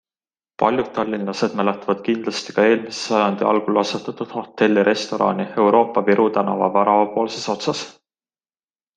Paljud 0.61 0.87
tallinlased 0.93 1.51
mäletavad 1.57 1.99
kindlasti 2.05 2.55
ka 2.55 2.63
eelmise 2.69 3.03
sajandi 3.09 3.45
algul 3.49 3.81
asutatud 3.81 4.33
hotell-restorani 4.37 5.45
Euroopa 5.65 6.03
Viru 6.07 6.25
tänava 6.39 6.71
väravapoolses 6.79 7.47
otsas. 7.55 7.85